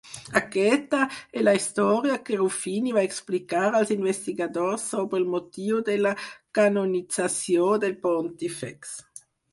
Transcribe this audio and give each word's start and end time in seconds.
Aquesta 0.39 0.99
és 1.41 1.43
la 1.47 1.51
història 1.57 2.15
que 2.29 2.39
Ruffini 2.39 2.93
va 2.95 3.03
explicar 3.09 3.61
als 3.81 3.93
investigadors 3.97 4.87
sobre 4.95 5.21
el 5.23 5.27
motiu 5.35 5.83
de 5.91 5.99
la 6.07 6.15
canonització 6.61 7.69
del 7.85 7.95
pontífex. 8.09 8.97